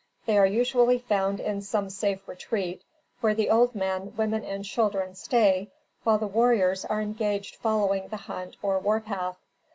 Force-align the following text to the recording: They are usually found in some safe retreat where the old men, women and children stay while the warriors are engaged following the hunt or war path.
They 0.25 0.35
are 0.39 0.47
usually 0.47 0.97
found 0.97 1.39
in 1.39 1.61
some 1.61 1.91
safe 1.91 2.27
retreat 2.27 2.81
where 3.19 3.35
the 3.35 3.51
old 3.51 3.75
men, 3.75 4.15
women 4.17 4.43
and 4.43 4.65
children 4.65 5.13
stay 5.13 5.69
while 6.03 6.17
the 6.17 6.25
warriors 6.25 6.83
are 6.85 7.01
engaged 7.01 7.57
following 7.57 8.07
the 8.07 8.17
hunt 8.17 8.57
or 8.63 8.79
war 8.79 8.99
path. 8.99 9.37